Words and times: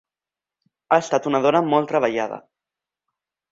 Ha 0.95 0.99
estat 1.03 1.27
una 1.33 1.43
dona 1.47 1.63
molt 1.75 1.91
treballada. 1.93 2.43